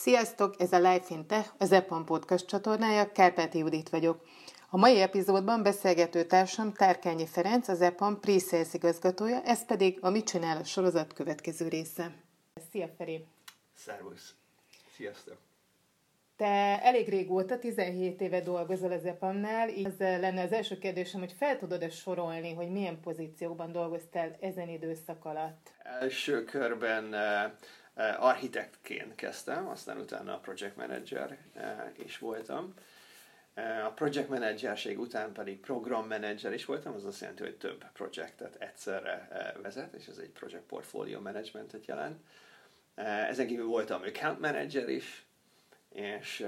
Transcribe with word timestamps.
Sziasztok, 0.00 0.54
ez 0.58 0.72
a 0.72 0.78
Life 0.78 1.14
in 1.14 1.26
Tech, 1.26 1.48
az 1.58 1.72
EPAM 1.72 2.04
podcast 2.04 2.46
csatornája, 2.46 3.12
Kárpáti 3.12 3.58
Judit 3.58 3.88
vagyok. 3.88 4.22
A 4.70 4.76
mai 4.76 5.00
epizódban 5.00 5.62
beszélgető 5.62 6.24
társam 6.24 6.72
Tárkányi 6.72 7.26
Ferenc, 7.26 7.68
az 7.68 7.80
EPAM 7.80 8.20
pre 8.20 8.32
igazgatója, 8.72 9.42
ez 9.42 9.64
pedig 9.64 9.98
a 10.00 10.10
Mit 10.10 10.26
csinál 10.26 10.56
a 10.56 10.64
sorozat 10.64 11.12
következő 11.12 11.68
része. 11.68 12.12
Szia 12.70 12.88
Feri! 12.96 13.24
Szervusz! 13.74 14.34
Sziasztok! 14.96 15.36
Te 16.36 16.82
elég 16.82 17.08
régóta, 17.08 17.58
17 17.58 18.20
éve 18.20 18.40
dolgozol 18.40 18.92
az 18.92 19.04
EPAM-nál, 19.04 19.68
így 19.68 19.86
ez 19.86 19.98
lenne 19.98 20.42
az 20.42 20.52
első 20.52 20.78
kérdésem, 20.78 21.20
hogy 21.20 21.34
fel 21.38 21.58
tudod-e 21.58 21.90
sorolni, 21.90 22.54
hogy 22.54 22.70
milyen 22.70 23.00
pozíciókban 23.00 23.72
dolgoztál 23.72 24.36
ezen 24.40 24.68
időszak 24.68 25.24
alatt? 25.24 25.72
Első 26.00 26.44
körben 26.44 27.14
architektként 28.18 29.14
kezdtem, 29.14 29.68
aztán 29.68 29.98
utána 29.98 30.34
a 30.34 30.38
project 30.38 30.76
manager 30.76 31.38
is 31.96 32.18
voltam. 32.18 32.74
A 33.84 33.90
project 33.90 34.28
managerség 34.28 35.00
után 35.00 35.32
pedig 35.32 35.60
program 35.60 36.06
manager 36.06 36.52
is 36.52 36.64
voltam, 36.64 36.94
az 36.94 37.04
azt 37.04 37.20
jelenti, 37.20 37.42
hogy 37.42 37.56
több 37.56 37.84
projektet 37.92 38.54
egyszerre 38.54 39.28
vezet, 39.62 39.94
és 39.94 40.06
ez 40.06 40.18
egy 40.18 40.30
project 40.30 40.64
portfolio 40.64 41.20
managementet 41.20 41.86
jelent. 41.86 42.20
Ezen 43.28 43.46
kívül 43.46 43.66
voltam 43.66 44.02
account 44.02 44.40
manager 44.40 44.88
is, 44.88 45.26
és 45.88 46.46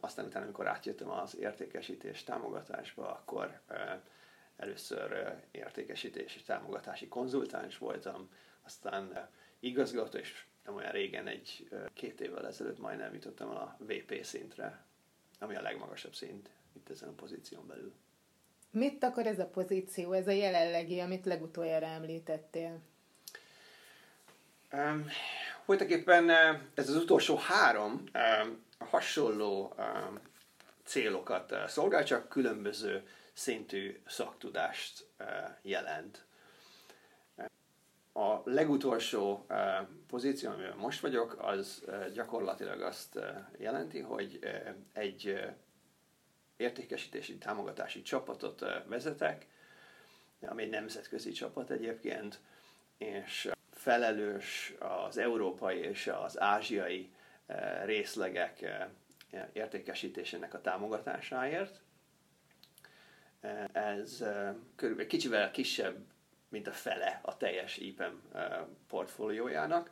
aztán 0.00 0.24
utána, 0.24 0.44
amikor 0.44 0.66
átjöttem 0.66 1.10
az 1.10 1.36
értékesítés 1.36 2.24
támogatásba, 2.24 3.10
akkor 3.10 3.60
először 4.56 5.34
értékesítési 5.50 6.42
támogatási 6.42 7.08
konzultáns 7.08 7.78
voltam, 7.78 8.30
aztán 8.62 9.28
igazgató, 9.60 10.18
és 10.18 10.44
nem 10.64 10.74
olyan 10.74 10.90
régen, 10.90 11.26
egy 11.26 11.68
két 11.94 12.20
évvel 12.20 12.46
ezelőtt 12.46 12.78
majdnem 12.78 13.14
jutottam 13.14 13.50
a 13.50 13.76
VP 13.78 14.24
szintre, 14.24 14.84
ami 15.38 15.56
a 15.56 15.62
legmagasabb 15.62 16.14
szint 16.14 16.48
itt 16.72 16.90
ezen 16.90 17.08
a 17.08 17.12
pozíción 17.12 17.66
belül. 17.66 17.92
Mit 18.70 19.04
akar 19.04 19.26
ez 19.26 19.38
a 19.38 19.46
pozíció, 19.46 20.12
ez 20.12 20.26
a 20.26 20.30
jelenlegi, 20.30 21.00
amit 21.00 21.24
legutoljára 21.24 21.86
említettél? 21.86 22.78
Um, 24.72 25.06
voltaképpen 25.64 26.30
ez 26.74 26.88
az 26.88 26.96
utolsó 26.96 27.36
három 27.36 28.04
um, 28.14 28.64
hasonló 28.78 29.74
um, 29.78 30.18
célokat 30.84 31.54
szolgál, 31.68 32.04
csak 32.04 32.28
különböző 32.28 33.08
szintű 33.32 34.00
szaktudást 34.06 35.06
uh, 35.18 35.26
jelent. 35.62 36.24
A 38.12 38.40
legutolsó 38.44 39.46
uh, 39.48 39.56
pozíció, 40.06 40.50
amiben 40.50 40.76
most 40.76 41.00
vagyok, 41.00 41.36
az 41.38 41.82
uh, 41.86 42.08
gyakorlatilag 42.12 42.80
azt 42.80 43.16
uh, 43.16 43.24
jelenti, 43.58 44.00
hogy 44.00 44.38
egy 44.92 45.40
értékesítési 46.56 47.38
támogatási 47.38 48.02
csapatot 48.02 48.64
vezetek, 48.86 49.46
ami 50.40 50.62
egy 50.62 50.70
nemzetközi 50.70 51.30
csapat 51.30 51.70
egyébként, 51.70 52.40
és 52.98 53.50
felelős 53.72 54.74
az 54.78 55.18
európai 55.18 55.78
és 55.78 56.06
az 56.06 56.40
ázsiai 56.40 57.12
részlegek 57.84 58.64
értékesítésének 59.52 60.54
a 60.54 60.60
támogatásáért. 60.60 61.80
Ez 63.72 64.24
körülbelül 64.76 65.10
kicsivel 65.10 65.50
kisebb 65.50 65.96
mint 66.50 66.66
a 66.66 66.72
fele 66.72 67.20
a 67.22 67.36
teljes 67.36 67.76
IPEM 67.76 68.22
portfóliójának, 68.88 69.90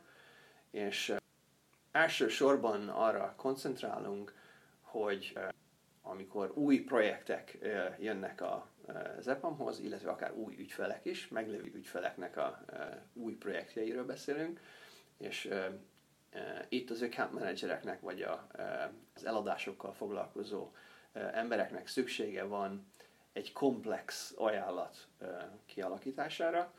és 0.71 1.13
elsősorban 1.91 2.89
arra 2.89 3.33
koncentrálunk, 3.37 4.33
hogy 4.81 5.37
amikor 6.01 6.51
új 6.55 6.79
projektek 6.79 7.57
jönnek 7.99 8.41
az 9.17 9.27
EPAM-hoz, 9.27 9.79
illetve 9.79 10.09
akár 10.09 10.33
új 10.33 10.55
ügyfelek 10.57 11.05
is, 11.05 11.27
meglévő 11.27 11.71
ügyfeleknek 11.73 12.37
a 12.37 12.65
új 13.13 13.33
projektjeiről 13.33 14.05
beszélünk, 14.05 14.59
és 15.17 15.49
itt 16.69 16.89
az 16.89 17.01
account 17.01 17.33
managereknek, 17.33 18.01
vagy 18.01 18.21
az 19.15 19.25
eladásokkal 19.25 19.93
foglalkozó 19.93 20.71
embereknek 21.13 21.87
szüksége 21.87 22.43
van 22.43 22.91
egy 23.39 23.51
komplex 23.51 24.33
ajánlat 24.37 25.07
kialakítására, 25.65 26.73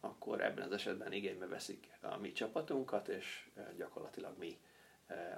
akkor 0.00 0.40
ebben 0.40 0.64
az 0.66 0.72
esetben 0.72 1.12
igénybe 1.12 1.46
veszik 1.46 1.88
a 2.00 2.16
mi 2.16 2.32
csapatunkat, 2.32 3.08
és 3.08 3.48
gyakorlatilag 3.76 4.38
mi 4.38 4.58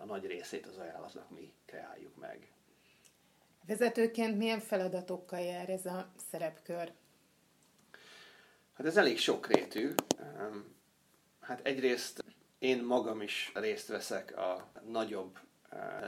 a 0.00 0.04
nagy 0.04 0.26
részét 0.26 0.66
az 0.66 0.76
ajánlatnak 0.76 1.30
mi 1.30 1.52
kreáljuk 1.64 2.16
meg. 2.16 2.52
Vezetőként 3.66 4.36
milyen 4.36 4.60
feladatokkal 4.60 5.40
jár 5.40 5.68
ez 5.68 5.86
a 5.86 6.12
szerepkör? 6.30 6.92
Hát 8.72 8.86
ez 8.86 8.96
elég 8.96 9.18
sokrétű. 9.18 9.94
Hát 11.40 11.66
egyrészt 11.66 12.24
én 12.58 12.84
magam 12.84 13.20
is 13.20 13.52
részt 13.54 13.88
veszek 13.88 14.36
a 14.36 14.70
nagyobb 14.86 15.38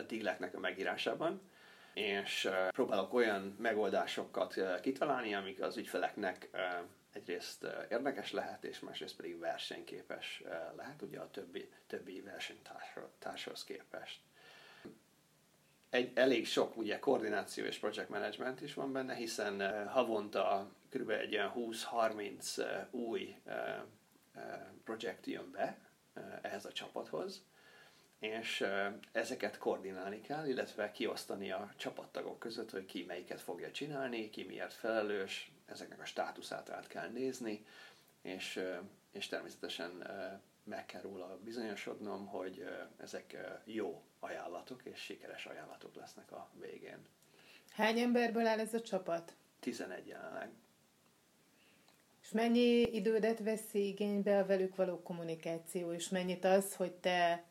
díleknek 0.07 0.55
a 0.55 0.59
megírásában, 0.59 1.41
és 1.95 2.49
próbálok 2.71 3.15
olyan 3.15 3.57
megoldásokat 3.59 4.55
kitalálni, 4.81 5.35
amik 5.35 5.63
az 5.63 5.77
ügyfeleknek 5.77 6.51
egyrészt 7.13 7.67
érdekes 7.91 8.33
lehet, 8.33 8.65
és 8.65 8.81
másrészt 8.81 9.17
pedig 9.17 9.39
versenyképes 9.39 10.43
lehet, 10.77 11.03
ugye 11.03 11.19
a 11.19 11.31
többi, 11.31 11.69
többi 11.87 12.21
versenytárshoz 12.21 13.65
képest. 13.65 14.21
Egy, 15.91 16.11
elég 16.15 16.47
sok 16.47 16.77
ugye 16.77 16.99
koordináció 16.99 17.65
és 17.65 17.79
project 17.79 18.09
management 18.09 18.61
is 18.61 18.75
van 18.75 18.93
benne, 18.93 19.15
hiszen 19.15 19.87
havonta 19.89 20.71
kb. 20.91 21.11
egy 21.11 21.35
olyan 21.35 21.53
20-30 21.57 22.65
új 22.91 23.37
projekt 24.85 25.27
jön 25.27 25.51
be 25.51 25.79
ehhez 26.43 26.65
a 26.65 26.73
csapathoz, 26.73 27.43
és 28.25 28.67
ezeket 29.13 29.59
koordinálni 29.59 30.21
kell, 30.21 30.47
illetve 30.47 30.91
kiosztani 30.91 31.51
a 31.51 31.73
csapattagok 31.77 32.39
között, 32.39 32.71
hogy 32.71 32.87
ki 32.87 33.05
melyiket 33.07 33.41
fogja 33.41 33.71
csinálni, 33.71 34.31
ki 34.31 34.45
miért 34.45 34.73
felelős, 34.73 35.51
ezeknek 35.67 36.01
a 36.01 36.05
státuszát 36.05 36.71
át 36.71 36.87
kell 36.87 37.09
nézni, 37.09 37.67
és, 38.23 38.61
és 39.13 39.27
természetesen 39.27 39.91
meg 40.65 40.87
kell 40.87 41.01
róla 41.01 41.39
bizonyosodnom, 41.45 42.27
hogy 42.27 42.69
ezek 42.97 43.37
jó 43.65 44.03
ajánlatok 44.21 44.85
és 44.85 44.99
sikeres 44.99 45.47
ajánlatok 45.47 45.95
lesznek 45.95 46.33
a 46.33 46.51
végén. 46.61 47.07
Hány 47.71 47.99
emberből 47.99 48.47
áll 48.47 48.59
ez 48.59 48.75
a 48.75 48.81
csapat? 48.81 49.35
11 49.61 50.07
jelenleg. 50.07 50.51
És 52.23 52.31
mennyi 52.31 52.81
idődet 52.81 53.39
veszi 53.39 53.87
igénybe 53.87 54.39
a 54.39 54.47
velük 54.47 54.77
való 54.77 55.03
kommunikáció, 55.03 55.93
és 55.93 56.09
mennyit 56.09 56.45
az, 56.45 56.75
hogy 56.75 56.93
te 56.93 57.45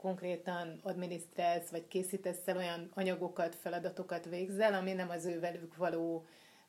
konkrétan 0.00 0.80
adminisztrálsz, 0.82 1.68
vagy 1.68 1.88
készítesz 1.88 2.48
el 2.48 2.56
olyan 2.56 2.90
anyagokat, 2.94 3.54
feladatokat 3.54 4.24
végzel, 4.24 4.74
ami 4.74 4.92
nem 4.92 5.10
az 5.10 5.24
ő 5.24 5.40
velük 5.40 5.76
való 5.76 6.26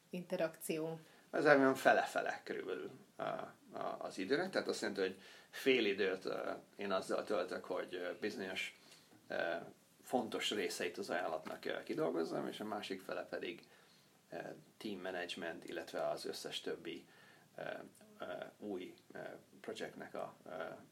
interakció? 0.10 1.00
Ez 1.32 1.46
olyan 1.46 1.76
fele-fele 1.76 2.42
körülbelül 2.44 2.92
az 3.98 4.18
időnek, 4.18 4.50
tehát 4.50 4.68
azt 4.68 4.82
jelenti, 4.82 5.02
hogy 5.02 5.18
fél 5.50 5.86
időt 5.86 6.28
én 6.76 6.92
azzal 6.92 7.24
töltök, 7.24 7.66
hogy 7.66 8.18
bizonyos 8.20 8.80
fontos 10.04 10.52
részeit 10.52 10.98
az 10.98 11.10
ajánlatnak 11.10 11.84
kidolgozzam, 11.84 12.48
és 12.48 12.60
a 12.60 12.66
másik 12.66 13.02
fele 13.02 13.26
pedig 13.26 13.62
team 14.78 15.02
management, 15.02 15.66
illetve 15.66 16.08
az 16.08 16.26
összes 16.26 16.62
többi 16.62 17.06
új 18.60 18.94
projektnek 19.68 20.14
a 20.16 20.36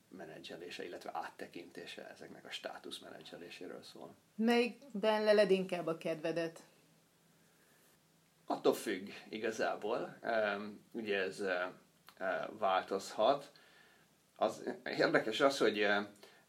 menedzselése, 0.09 0.85
illetve 0.85 1.09
áttekintése 1.13 2.09
ezeknek 2.09 2.45
a 2.45 2.51
státusz 2.51 2.99
menedzseléséről 2.99 3.83
szól. 3.83 4.15
Melyikben 4.35 5.23
leled 5.23 5.51
inkább 5.51 5.87
a 5.87 5.97
kedvedet? 5.97 6.63
Attól 8.45 8.73
függ 8.73 9.07
igazából. 9.29 10.17
Ugye 10.91 11.17
ez 11.17 11.43
változhat. 12.49 13.51
Az 14.35 14.69
érdekes 14.83 15.39
az, 15.41 15.57
hogy 15.57 15.87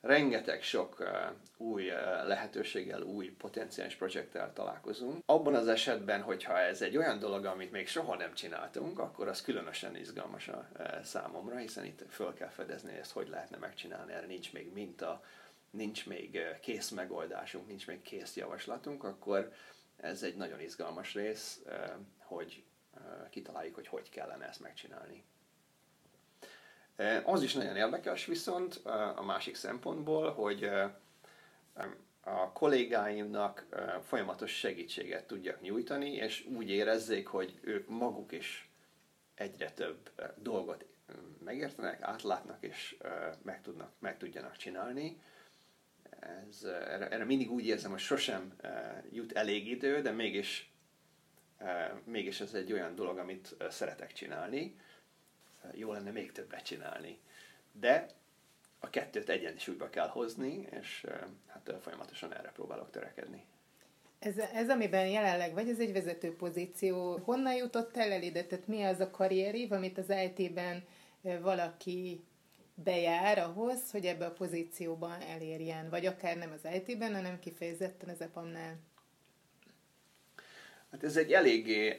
rengeteg 0.01 0.63
sok 0.63 1.09
új 1.57 1.91
uh, 1.91 2.27
lehetőséggel, 2.27 3.03
új 3.03 3.27
potenciális 3.31 3.95
projekttel 3.95 4.53
találkozunk. 4.53 5.23
Abban 5.27 5.55
az 5.55 5.69
esetben, 5.69 6.23
hogyha 6.23 6.59
ez 6.59 6.83
egy 6.83 6.97
olyan 6.97 7.19
dolog, 7.19 7.45
amit 7.45 7.73
még 7.73 7.89
soha 7.89 8.17
nem 8.17 8.35
csináltunk, 8.35 8.99
akkor 8.99 9.29
az 9.29 9.43
különösen 9.43 9.97
izgalmas 9.97 10.49
a 10.49 10.69
uh, 10.79 11.03
számomra, 11.03 11.57
hiszen 11.57 11.85
itt 11.85 12.05
föl 12.09 12.35
kell 12.35 12.49
fedezni, 12.49 12.97
ezt 12.97 13.13
hogy 13.13 13.29
lehetne 13.29 13.57
megcsinálni, 13.57 14.13
erre 14.13 14.27
nincs 14.27 14.53
még 14.53 14.73
minta, 14.73 15.23
nincs 15.71 16.07
még 16.07 16.41
kész 16.61 16.91
megoldásunk, 16.91 17.67
nincs 17.67 17.87
még 17.87 18.03
kész 18.03 18.37
javaslatunk, 18.37 19.05
akkor 19.05 19.53
ez 19.97 20.23
egy 20.23 20.37
nagyon 20.37 20.61
izgalmas 20.61 21.15
rész, 21.15 21.63
hogy 22.19 22.65
kitaláljuk, 23.31 23.75
hogy 23.75 23.87
hogy 23.87 24.11
kellene 24.11 24.49
ezt 24.49 24.61
megcsinálni. 24.61 25.25
Az 27.25 27.43
is 27.43 27.55
nagyon 27.55 27.77
érdekes 27.77 28.27
viszont 28.27 28.75
a 29.17 29.23
másik 29.23 29.55
szempontból, 29.55 30.33
hogy 30.33 30.71
a 32.21 32.53
kollégáimnak 32.53 33.67
folyamatos 34.07 34.51
segítséget 34.51 35.27
tudjak 35.27 35.61
nyújtani, 35.61 36.13
és 36.13 36.45
úgy 36.45 36.71
érezzék, 36.71 37.27
hogy 37.27 37.59
ők 37.61 37.89
maguk 37.89 38.33
is 38.33 38.71
egyre 39.35 39.71
több 39.71 40.11
dolgot 40.37 40.85
megértenek, 41.45 42.03
átlátnak 42.03 42.65
és 42.65 42.97
meg, 43.43 43.63
tudnak, 43.63 43.93
meg 43.99 44.17
tudjanak 44.19 44.57
csinálni. 44.57 45.21
Ez, 46.21 46.65
erre, 46.65 47.09
erre 47.09 47.25
mindig 47.25 47.51
úgy 47.51 47.67
érzem, 47.67 47.91
hogy 47.91 48.01
sosem 48.01 48.57
jut 49.13 49.33
elég 49.33 49.69
idő, 49.69 50.03
de 50.03 50.11
mégis, 50.11 50.71
mégis 52.05 52.41
ez 52.41 52.55
egy 52.55 52.73
olyan 52.73 52.95
dolog, 52.95 53.19
amit 53.19 53.57
szeretek 53.71 54.13
csinálni. 54.13 54.81
Jó 55.73 55.93
lenne 55.93 56.11
még 56.11 56.33
többet 56.33 56.65
csinálni. 56.65 57.19
De 57.73 58.07
a 58.87 58.91
kettőt 58.91 59.29
egyensúlyba 59.29 59.91
kell 59.91 60.09
hozni, 60.09 60.67
és 60.81 61.07
hát 61.47 61.75
folyamatosan 61.81 62.35
erre 62.35 62.51
próbálok 62.51 62.91
törekedni. 62.91 63.45
Ez, 64.19 64.39
ez, 64.39 64.71
amiben 64.71 65.09
jelenleg 65.09 65.53
vagy, 65.53 65.69
ez 65.69 65.79
egy 65.79 65.93
vezető 65.93 66.37
pozíció. 66.37 67.21
Honnan 67.25 67.55
jutott 67.55 67.97
el 67.97 68.23
ide? 68.23 68.45
Tehát 68.45 68.67
mi 68.67 68.83
az 68.83 69.01
a 69.01 69.11
karrierív, 69.11 69.73
amit 69.73 69.99
az 69.99 70.13
IT-ben 70.25 70.85
valaki 71.41 72.25
bejár 72.75 73.39
ahhoz, 73.39 73.91
hogy 73.91 74.07
ebbe 74.07 74.27
a 74.27 74.33
pozícióban 74.33 75.21
elérjen? 75.21 75.91
Vagy 75.91 76.07
akár 76.07 76.37
nem 76.37 76.53
az 76.53 76.69
IT-ben, 76.75 77.15
hanem 77.15 77.39
kifejezetten 77.39 78.09
az 78.09 78.21
EPAM-nál? 78.21 78.79
Hát 80.91 81.05
ez 81.05 81.17
egy 81.17 81.33
eléggé, 81.33 81.99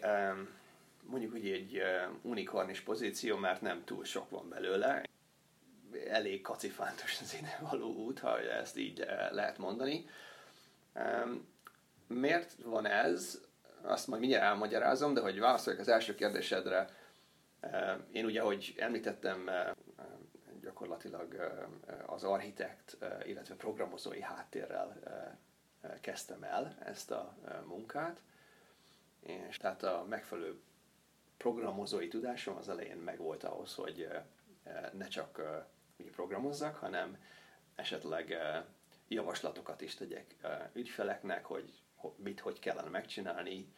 mondjuk 1.03 1.33
úgy 1.33 1.49
egy 1.49 1.81
unikornis 2.21 2.81
pozíció, 2.81 3.37
mert 3.37 3.61
nem 3.61 3.83
túl 3.83 4.05
sok 4.05 4.29
van 4.29 4.49
belőle 4.49 5.03
elég 6.09 6.41
kacifántos 6.41 7.21
az 7.21 7.35
ide 7.39 7.59
való 7.61 7.93
út, 7.93 8.19
ha 8.19 8.39
ezt 8.39 8.77
így 8.77 8.99
eh, 8.99 9.27
lehet 9.31 9.57
mondani. 9.57 10.05
Miért 12.07 12.55
van 12.63 12.85
ez? 12.85 13.41
Azt 13.81 14.07
majd 14.07 14.21
mindjárt 14.21 14.43
elmagyarázom, 14.43 15.13
de 15.13 15.21
hogy 15.21 15.39
válaszoljak 15.39 15.81
az 15.81 15.87
első 15.87 16.15
kérdésedre, 16.15 16.89
én 18.11 18.25
ugye, 18.25 18.41
ahogy 18.41 18.75
említettem, 18.77 19.49
eh, 19.49 19.71
gyakorlatilag 20.61 21.35
eh, 21.35 22.13
az 22.13 22.23
architekt, 22.23 22.97
illetve 23.25 23.55
programozói 23.55 24.21
háttérrel 24.21 24.99
kezdtem 26.01 26.43
el 26.43 26.77
ezt 26.85 27.11
a 27.11 27.37
munkát, 27.65 28.21
és 29.19 29.57
tehát 29.57 29.83
a 29.83 30.05
megfelelő 30.09 30.61
programozói 31.37 32.07
tudásom 32.07 32.55
az 32.55 32.69
elején 32.69 32.97
megvolt 32.97 33.43
ahhoz, 33.43 33.73
hogy 33.73 34.07
ne 34.91 35.07
csak 35.07 35.41
programozzak, 36.11 36.75
hanem 36.75 37.17
esetleg 37.75 38.31
eh, 38.31 38.63
javaslatokat 39.07 39.81
is 39.81 39.95
tegyek 39.95 40.35
eh, 40.41 40.69
ügyfeleknek, 40.73 41.45
hogy 41.45 41.81
mit, 42.15 42.39
hogy 42.39 42.59
kellene 42.59 42.89
megcsinálni, 42.89 43.73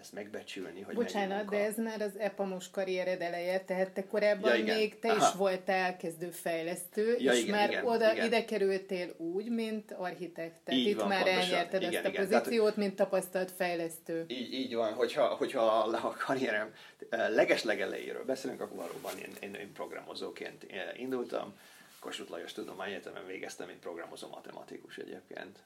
ezt 0.00 0.12
megbecsülni, 0.12 0.80
hogy 0.80 0.94
Bocsánat, 0.94 1.48
de 1.48 1.64
ez 1.64 1.76
már 1.76 2.00
az 2.00 2.18
EPAMOS 2.18 2.70
karriered 2.70 3.20
eleje, 3.20 3.60
tehát 3.60 3.90
te 3.90 4.06
korábban 4.06 4.56
ja, 4.56 4.74
még 4.74 4.98
te 4.98 5.10
Aha. 5.10 5.26
is 5.26 5.34
voltál 5.34 5.96
kezdő 5.96 6.30
fejlesztő, 6.30 7.16
ja, 7.18 7.32
és 7.32 7.42
igen, 7.42 7.54
már 7.54 7.70
igen, 7.70 7.86
oda 7.86 8.12
igen. 8.12 8.26
ide 8.26 8.44
kerültél 8.44 9.14
úgy, 9.16 9.48
mint 9.48 9.92
architekt. 9.92 10.60
Tehát 10.64 10.80
így 10.80 10.86
itt 10.86 10.98
van, 10.98 11.08
már 11.08 11.22
pontosan. 11.22 11.42
elnyerted 11.42 11.80
igen, 11.80 11.94
ezt 11.94 12.04
a 12.04 12.08
igen. 12.08 12.28
pozíciót, 12.28 12.60
tehát, 12.60 12.76
mint 12.76 12.96
tapasztalt 12.96 13.50
fejlesztő. 13.50 14.24
Így, 14.28 14.52
így 14.52 14.74
van, 14.74 14.92
hogyha, 14.92 15.26
hogyha 15.26 15.62
a 15.62 16.16
karrierem 16.26 16.74
legeslegelejéről 17.10 18.24
beszélünk, 18.24 18.60
akkor 18.60 18.76
valóban 18.76 19.18
én, 19.18 19.32
én, 19.40 19.54
én 19.54 19.72
programozóként 19.72 20.66
indultam. 20.96 21.54
Kossuth 22.00 22.30
Lajos 22.30 22.52
Tudományegyetemen 22.52 23.26
végeztem, 23.26 23.66
mint 23.66 23.78
programozó 23.78 24.28
matematikus 24.28 24.96
egyébként 24.96 25.58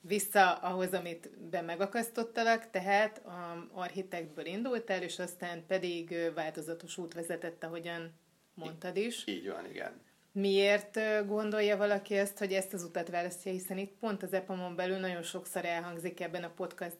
vissza 0.00 0.52
ahhoz, 0.52 0.92
amit 0.92 1.38
be 1.50 1.60
megakasztottalak, 1.60 2.70
tehát 2.70 3.18
a 3.18 3.68
architektből 3.72 4.46
indultál, 4.46 5.02
és 5.02 5.18
aztán 5.18 5.66
pedig 5.66 6.32
változatos 6.34 6.98
út 6.98 7.14
vezetett, 7.14 7.64
ahogyan 7.64 8.12
mondtad 8.54 8.96
is. 8.96 9.26
Így 9.26 9.48
van, 9.48 9.70
igen. 9.70 10.00
Miért 10.32 10.98
gondolja 11.26 11.76
valaki 11.76 12.14
ezt, 12.14 12.38
hogy 12.38 12.52
ezt 12.52 12.72
az 12.72 12.82
utat 12.84 13.08
választja, 13.08 13.52
hiszen 13.52 13.78
itt 13.78 13.98
pont 14.00 14.22
az 14.22 14.32
EPAMon 14.32 14.76
belül 14.76 14.98
nagyon 14.98 15.22
sokszor 15.22 15.64
elhangzik 15.64 16.20
ebben 16.20 16.44
a 16.44 16.52
podcast 16.56 16.96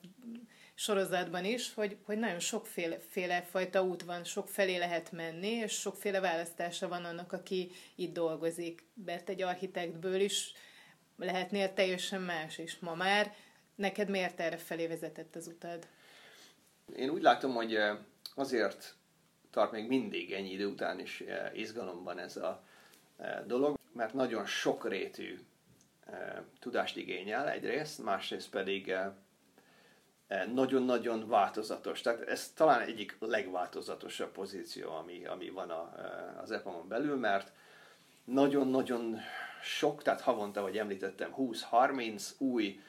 sorozatban 0.73 1.45
is, 1.45 1.73
hogy, 1.73 1.97
hogy 2.05 2.17
nagyon 2.17 2.39
sokféle 2.39 2.99
féle 3.09 3.41
fajta 3.41 3.83
út 3.83 4.03
van, 4.03 4.23
sok 4.23 4.49
felé 4.49 4.77
lehet 4.77 5.11
menni, 5.11 5.47
és 5.47 5.71
sokféle 5.71 6.19
választása 6.19 6.87
van 6.87 7.05
annak, 7.05 7.33
aki 7.33 7.71
itt 7.95 8.13
dolgozik. 8.13 8.83
Mert 9.05 9.29
egy 9.29 9.41
architektből 9.41 10.19
is 10.19 10.53
lehetnél 11.23 11.73
teljesen 11.73 12.21
más 12.21 12.57
is. 12.57 12.79
Ma 12.79 12.95
már 12.95 13.33
neked 13.75 14.09
miért 14.09 14.39
erre 14.39 14.57
felé 14.57 14.87
vezetett 14.87 15.35
az 15.35 15.47
utad? 15.47 15.87
Én 16.95 17.09
úgy 17.09 17.21
látom, 17.21 17.53
hogy 17.53 17.77
azért 18.35 18.95
tart 19.51 19.71
még 19.71 19.87
mindig 19.87 20.31
ennyi 20.31 20.51
idő 20.51 20.65
után 20.65 20.99
is 20.99 21.23
izgalomban 21.53 22.19
ez 22.19 22.37
a 22.37 22.63
dolog, 23.45 23.77
mert 23.93 24.13
nagyon 24.13 24.45
sokrétű 24.45 25.39
tudást 26.59 26.97
igényel 26.97 27.49
egyrészt, 27.49 28.03
másrészt 28.03 28.49
pedig 28.49 28.95
nagyon-nagyon 30.53 31.27
változatos. 31.27 32.01
Tehát 32.01 32.21
ez 32.21 32.51
talán 32.55 32.81
egyik 32.81 33.17
legváltozatosabb 33.19 34.31
pozíció, 34.31 34.95
ami, 34.95 35.25
ami 35.25 35.49
van 35.49 35.69
a, 35.69 35.93
az 36.41 36.51
EPAM-on 36.51 36.87
belül, 36.87 37.15
mert 37.15 37.51
nagyon-nagyon 38.33 39.19
sok, 39.61 40.03
tehát 40.03 40.21
havonta, 40.21 40.61
hogy 40.61 40.77
említettem, 40.77 41.33
20-30 41.37 42.29
új 42.37 42.79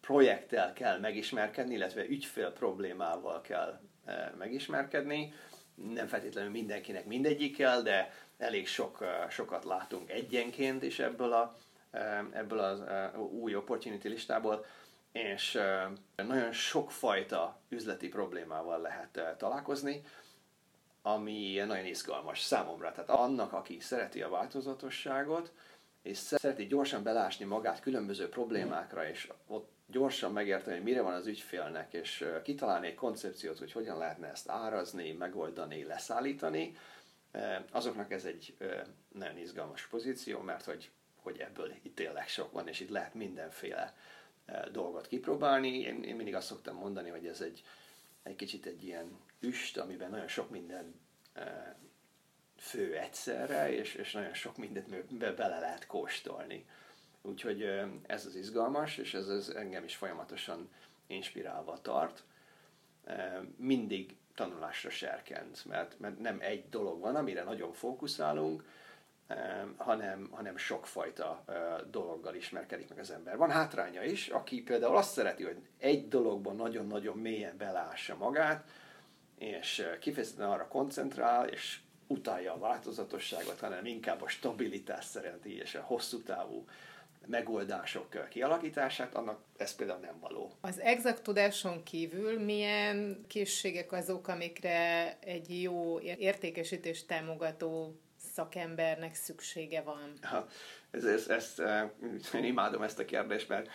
projekttel 0.00 0.72
kell 0.72 0.98
megismerkedni, 0.98 1.74
illetve 1.74 2.08
ügyfél 2.08 2.52
problémával 2.52 3.40
kell 3.40 3.80
e, 4.04 4.34
megismerkedni. 4.38 5.32
Nem 5.74 6.06
feltétlenül 6.06 6.50
mindenkinek 6.50 7.06
mindegyikkel, 7.06 7.82
de 7.82 8.12
elég 8.38 8.66
sok, 8.66 9.02
e, 9.02 9.28
sokat 9.30 9.64
látunk 9.64 10.10
egyenként 10.10 10.82
is 10.82 10.98
ebből, 10.98 11.32
a, 11.32 11.56
e, 11.90 12.24
ebből 12.32 12.58
az 12.58 12.82
új 13.18 13.54
opportunity 13.54 14.08
listából, 14.08 14.64
és 15.12 15.58
nagyon 16.16 16.52
sokfajta 16.52 17.60
üzleti 17.68 18.08
problémával 18.08 18.80
lehet 18.80 19.36
találkozni 19.38 20.02
ami 21.06 21.62
nagyon 21.66 21.86
izgalmas 21.86 22.40
számomra. 22.40 22.92
Tehát 22.92 23.10
annak, 23.10 23.52
aki 23.52 23.80
szereti 23.80 24.22
a 24.22 24.28
változatosságot, 24.28 25.52
és 26.02 26.16
szereti 26.16 26.66
gyorsan 26.66 27.02
belásni 27.02 27.44
magát 27.44 27.80
különböző 27.80 28.28
problémákra, 28.28 29.08
és 29.08 29.30
ott 29.46 29.70
gyorsan 29.86 30.32
megérteni, 30.32 30.76
hogy 30.76 30.84
mire 30.84 31.00
van 31.00 31.14
az 31.14 31.26
ügyfélnek, 31.26 31.92
és 31.92 32.26
kitalálni 32.42 32.86
egy 32.86 32.94
koncepciót, 32.94 33.58
hogy 33.58 33.72
hogyan 33.72 33.98
lehetne 33.98 34.28
ezt 34.28 34.48
árazni, 34.48 35.12
megoldani, 35.12 35.84
leszállítani, 35.84 36.76
azoknak 37.70 38.12
ez 38.12 38.24
egy 38.24 38.56
nagyon 39.12 39.38
izgalmas 39.38 39.86
pozíció, 39.86 40.40
mert 40.40 40.64
hogy, 40.64 40.90
hogy 41.22 41.38
ebből 41.38 41.72
itt 41.82 41.94
tényleg 41.94 42.28
sok 42.28 42.52
van, 42.52 42.68
és 42.68 42.80
itt 42.80 42.90
lehet 42.90 43.14
mindenféle 43.14 43.94
dolgot 44.72 45.06
kipróbálni. 45.06 45.78
Én, 45.78 46.02
én 46.02 46.16
mindig 46.16 46.34
azt 46.34 46.46
szoktam 46.46 46.76
mondani, 46.76 47.08
hogy 47.10 47.26
ez 47.26 47.40
egy, 47.40 47.62
egy 48.26 48.36
kicsit 48.36 48.66
egy 48.66 48.84
ilyen 48.84 49.18
üst, 49.40 49.78
amiben 49.78 50.10
nagyon 50.10 50.28
sok 50.28 50.50
minden 50.50 51.00
fő 52.56 52.96
egyszerre, 52.96 53.72
és, 53.72 53.94
és 53.94 54.12
nagyon 54.12 54.34
sok 54.34 54.56
mindent 54.56 55.14
be, 55.18 55.32
bele 55.32 55.58
lehet 55.58 55.86
kóstolni. 55.86 56.66
Úgyhogy 57.22 57.62
ez 58.06 58.26
az 58.26 58.34
izgalmas, 58.34 58.96
és 58.96 59.14
ez, 59.14 59.28
ez 59.28 59.48
engem 59.48 59.84
is 59.84 59.96
folyamatosan 59.96 60.68
inspirálva 61.06 61.80
tart. 61.80 62.22
Mindig 63.56 64.16
tanulásra 64.34 64.90
serkent, 64.90 65.64
mert, 65.64 65.98
mert 65.98 66.18
nem 66.18 66.38
egy 66.40 66.68
dolog 66.68 67.00
van, 67.00 67.16
amire 67.16 67.42
nagyon 67.42 67.72
fókuszálunk, 67.72 68.64
hanem, 69.76 70.28
hanem 70.30 70.56
sokfajta 70.56 71.44
dologgal 71.90 72.34
ismerkedik 72.34 72.88
meg 72.88 72.98
az 72.98 73.10
ember. 73.10 73.36
Van 73.36 73.50
hátránya 73.50 74.02
is, 74.02 74.28
aki 74.28 74.62
például 74.62 74.96
azt 74.96 75.12
szereti, 75.12 75.42
hogy 75.44 75.56
egy 75.78 76.08
dologban 76.08 76.56
nagyon-nagyon 76.56 77.18
mélyen 77.18 77.56
belássa 77.56 78.16
magát, 78.16 78.68
és 79.38 79.86
kifejezetten 80.00 80.50
arra 80.50 80.68
koncentrál, 80.68 81.48
és 81.48 81.80
utálja 82.06 82.52
a 82.52 82.58
változatosságot, 82.58 83.60
hanem 83.60 83.86
inkább 83.86 84.22
a 84.22 84.28
stabilitás 84.28 85.04
szereti, 85.04 85.56
és 85.56 85.74
a 85.74 85.82
hosszú 85.82 86.22
távú 86.22 86.64
megoldások 87.26 88.28
kialakítását, 88.28 89.14
annak 89.14 89.40
ez 89.56 89.74
például 89.74 89.98
nem 90.00 90.18
való. 90.20 90.52
Az 90.60 90.80
exakt 90.80 91.22
tudáson 91.22 91.82
kívül 91.82 92.40
milyen 92.40 93.24
készségek 93.28 93.92
azok, 93.92 94.28
amikre 94.28 95.16
egy 95.20 95.62
jó 95.62 96.00
értékesítés 96.00 97.04
támogató 97.04 98.00
szakembernek 98.36 99.14
szüksége 99.14 99.82
van? 99.82 100.12
Ha, 100.22 100.46
ez, 100.90 101.04
ez, 101.04 101.28
ezt, 101.28 101.62
én 102.34 102.44
imádom 102.44 102.82
ezt 102.82 102.98
a 102.98 103.04
kérdést, 103.04 103.48
mert 103.48 103.68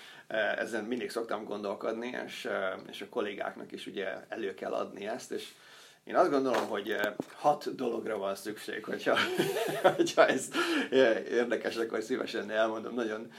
ezen 0.58 0.84
mindig 0.84 1.10
szoktam 1.10 1.44
gondolkodni, 1.44 2.18
és, 2.26 2.50
és 2.90 3.02
a 3.02 3.10
kollégáknak 3.10 3.72
is 3.72 3.88
ugye 3.88 4.08
elő 4.30 4.54
kell 4.54 4.74
adni 4.74 5.08
ezt, 5.08 5.32
és 5.32 5.48
Én 6.04 6.16
azt 6.16 6.30
gondolom, 6.30 6.68
hogy 6.68 6.96
hat 7.34 7.76
dologra 7.76 8.18
van 8.18 8.36
szükség, 8.36 8.84
hogyha, 8.84 9.18
hogyha 9.98 10.28
ez 10.28 10.50
érdekes, 11.30 11.76
akkor 11.76 12.02
szívesen 12.02 12.52
elmondom 12.52 12.94
nagyon 12.94 13.32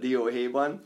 dióhéjban. 0.00 0.82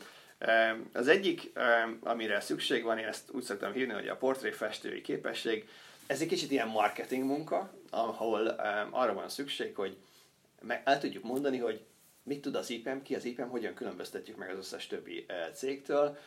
Az 0.93 1.09
egyik, 1.09 1.53
amire 2.01 2.41
szükség 2.41 2.85
van, 2.85 2.99
én 2.99 3.07
ezt 3.07 3.31
úgy 3.31 3.43
szoktam 3.43 3.73
hívni, 3.73 3.93
hogy 3.93 4.09
a 4.09 4.17
portréfestői 4.17 5.01
képesség, 5.01 5.69
ez 6.07 6.21
egy 6.21 6.29
kicsit 6.29 6.51
ilyen 6.51 6.69
marketing 6.69 7.25
munka, 7.25 7.71
ahol 7.91 8.47
arra 8.91 9.15
van 9.15 9.29
szükség, 9.29 9.75
hogy 9.75 9.97
meg 10.61 10.83
el 10.85 10.99
tudjuk 10.99 11.25
mondani, 11.25 11.59
hogy 11.59 11.85
mit 12.23 12.41
tud 12.41 12.55
az 12.55 12.71
IPM, 12.71 12.99
ki 13.03 13.15
az 13.15 13.25
IPM, 13.25 13.49
hogyan 13.49 13.75
különböztetjük 13.75 14.37
meg 14.37 14.51
az 14.51 14.59
összes 14.59 14.87
többi 14.87 15.27
cégtől, 15.55 16.19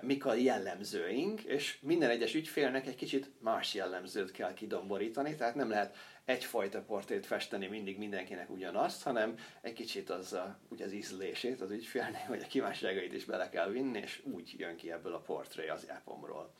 mik 0.00 0.26
a 0.26 0.34
jellemzőink, 0.34 1.42
és 1.42 1.78
minden 1.80 2.10
egyes 2.10 2.34
ügyfélnek 2.34 2.86
egy 2.86 2.94
kicsit 2.94 3.30
más 3.40 3.74
jellemzőt 3.74 4.30
kell 4.30 4.54
kidomborítani, 4.54 5.34
tehát 5.34 5.54
nem 5.54 5.70
lehet 5.70 5.96
egyfajta 6.24 6.82
portrét 6.82 7.26
festeni 7.26 7.66
mindig 7.66 7.98
mindenkinek 7.98 8.50
ugyanazt, 8.50 9.02
hanem 9.02 9.34
egy 9.60 9.72
kicsit 9.72 10.10
az, 10.10 10.32
a, 10.32 10.58
ugye 10.68 10.84
az 10.84 10.92
ízlését 10.92 11.60
az 11.60 11.70
ügyfélnek, 11.70 12.26
vagy 12.28 12.42
a 12.42 12.46
kívánságait 12.46 13.12
is 13.12 13.24
bele 13.24 13.48
kell 13.48 13.70
vinni, 13.70 13.98
és 13.98 14.22
úgy 14.24 14.54
jön 14.58 14.76
ki 14.76 14.92
ebből 14.92 15.14
a 15.14 15.20
portré 15.20 15.68
az 15.68 15.86
appomról. 15.88 16.52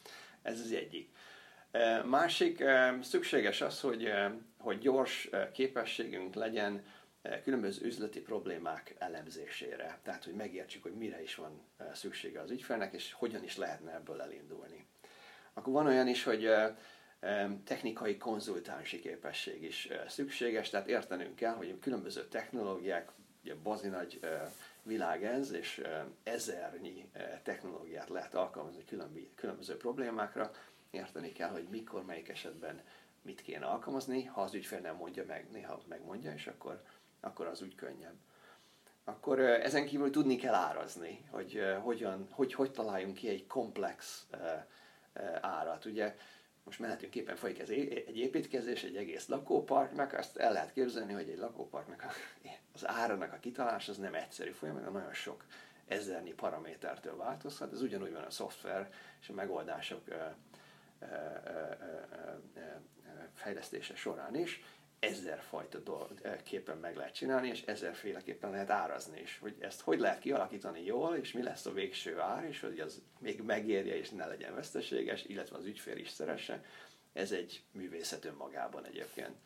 Ez 0.43 0.61
az 0.61 0.73
egyik. 0.73 1.11
Másik, 2.05 2.65
szükséges 3.03 3.61
az, 3.61 3.81
hogy, 3.81 4.13
hogy 4.59 4.79
gyors 4.79 5.31
képességünk 5.53 6.35
legyen 6.35 6.85
különböző 7.43 7.87
üzleti 7.87 8.21
problémák 8.21 8.95
elemzésére. 8.99 9.99
Tehát, 10.03 10.25
hogy 10.25 10.35
megértsük, 10.35 10.83
hogy 10.83 10.95
mire 10.95 11.23
is 11.23 11.35
van 11.35 11.63
szüksége 11.93 12.41
az 12.41 12.51
ügyfelnek, 12.51 12.93
és 12.93 13.13
hogyan 13.13 13.45
is 13.45 13.57
lehetne 13.57 13.95
ebből 13.95 14.21
elindulni. 14.21 14.87
Akkor 15.53 15.73
van 15.73 15.87
olyan 15.87 16.09
is, 16.09 16.25
hogy 16.25 16.51
technikai 17.65 18.17
konzultánsi 18.17 19.01
képesség 19.01 19.63
is 19.63 19.89
szükséges, 20.09 20.71
tehát 20.71 20.89
értenünk 20.89 21.37
kell, 21.37 21.55
hogy 21.55 21.79
különböző 21.81 22.29
technológiák, 22.29 23.11
ugye 23.43 23.55
bazi 23.55 23.89
nagy 23.89 24.21
világ 24.83 25.25
ez, 25.25 25.53
és 25.53 25.83
ezernyi 26.23 27.11
technológiát 27.43 28.09
lehet 28.09 28.35
alkalmazni 28.35 28.85
különböző 29.35 29.77
problémákra, 29.77 30.51
érteni 30.91 31.33
kell, 31.33 31.51
hogy 31.51 31.67
mikor, 31.71 32.05
melyik 32.05 32.29
esetben 32.29 32.83
mit 33.23 33.43
kéne 33.43 33.67
alkalmazni, 33.67 34.25
ha 34.25 34.43
az 34.43 34.55
ügyfél 34.55 34.81
nem 34.81 34.97
mondja 34.97 35.25
meg, 35.27 35.51
néha 35.51 35.81
megmondja, 35.89 36.33
és 36.33 36.47
akkor, 36.47 36.83
akkor 37.21 37.47
az 37.47 37.63
úgy 37.63 37.75
könnyebb. 37.75 38.17
Akkor 39.05 39.41
ezen 39.41 39.87
kívül 39.87 40.11
tudni 40.11 40.37
kell 40.37 40.55
árazni, 40.55 41.25
hogy 41.31 41.63
hogyan, 41.83 42.29
hogy, 42.31 42.55
hogy 42.55 42.71
találjunk 42.71 43.15
ki 43.15 43.29
egy 43.29 43.47
komplex 43.47 44.27
árat. 45.41 45.85
Ugye 45.85 46.17
most 46.65 46.79
mehetünk 46.79 47.15
éppen 47.15 47.37
folyik 47.37 47.59
ez 47.59 47.69
egy 47.69 48.17
építkezés, 48.17 48.83
egy 48.83 48.97
egész 48.97 49.29
lakóparknak, 49.29 50.13
azt 50.13 50.37
el 50.37 50.53
lehet 50.53 50.73
képzelni, 50.73 51.13
hogy 51.13 51.29
egy 51.29 51.39
lakóparknak 51.39 52.05
az 52.73 52.87
árának 52.87 53.33
a 53.33 53.39
kitalálás 53.39 53.89
az 53.89 53.97
nem 53.97 54.15
egyszerű 54.15 54.51
folyamat, 54.51 54.93
nagyon 54.93 55.15
sok 55.15 55.45
ezernyi 55.87 56.33
paramétertől 56.33 57.17
változhat. 57.17 57.73
Ez 57.73 57.83
ugyanúgy 57.83 58.13
van 58.13 58.23
a 58.23 58.31
szoftver 58.31 58.93
és 59.21 59.29
a 59.29 59.33
megoldások 59.33 60.03
fejlesztése 63.35 63.95
során 63.95 64.37
is 64.37 64.63
ezerfajta 64.99 65.79
dolgot 65.79 66.43
képen 66.43 66.79
meg 66.79 66.97
lehet 66.97 67.15
csinálni, 67.15 67.49
és 67.49 67.63
ezerféleképpen 67.63 68.51
lehet 68.51 68.71
árazni 68.71 69.21
is. 69.21 69.39
Hogy 69.41 69.55
ezt 69.61 69.81
hogy 69.81 69.99
lehet 69.99 70.19
kialakítani 70.19 70.85
jól, 70.85 71.17
és 71.17 71.33
mi 71.33 71.43
lesz 71.43 71.67
a 71.67 71.73
végső 71.73 72.19
ár, 72.19 72.45
és 72.45 72.61
hogy 72.61 72.81
az 72.81 73.03
még 73.19 73.43
megérje, 73.43 73.97
és 73.97 74.11
ne 74.11 74.27
legyen 74.27 74.55
veszteséges, 74.55 75.25
illetve 75.25 75.57
az 75.57 75.65
ügyfél 75.65 75.97
is 75.97 76.11
szeresse. 76.11 76.65
Ez 77.13 77.33
egy 77.33 77.63
művészet 77.73 78.25
önmagában 78.25 78.85
egyébként. 78.85 79.37